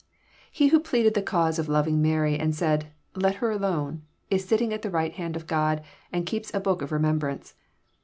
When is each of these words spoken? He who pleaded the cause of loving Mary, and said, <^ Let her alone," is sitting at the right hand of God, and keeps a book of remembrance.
He 0.51 0.69
who 0.69 0.79
pleaded 0.79 1.13
the 1.13 1.21
cause 1.21 1.59
of 1.59 1.69
loving 1.69 2.01
Mary, 2.01 2.35
and 2.35 2.55
said, 2.55 2.91
<^ 3.15 3.21
Let 3.21 3.35
her 3.35 3.51
alone," 3.51 4.01
is 4.31 4.43
sitting 4.43 4.73
at 4.73 4.81
the 4.81 4.89
right 4.89 5.13
hand 5.13 5.35
of 5.35 5.45
God, 5.45 5.83
and 6.11 6.25
keeps 6.25 6.51
a 6.55 6.59
book 6.59 6.81
of 6.81 6.91
remembrance. 6.91 7.53